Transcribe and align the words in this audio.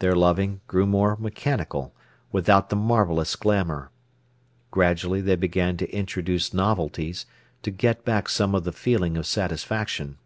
Their 0.00 0.14
loving 0.14 0.60
grew 0.66 0.84
more 0.84 1.16
mechanical, 1.16 1.94
without 2.30 2.68
the 2.68 2.76
marvellous 2.76 3.34
glamour. 3.36 3.90
Gradually 4.70 5.22
they 5.22 5.34
began 5.34 5.78
to 5.78 5.90
introduce 5.90 6.52
novelties, 6.52 7.24
to 7.62 7.70
get 7.70 8.04
back 8.04 8.28
some 8.28 8.54
of 8.54 8.64
the 8.64 8.72
feeling 8.72 9.16
of 9.16 9.24
satisfaction. 9.26 10.18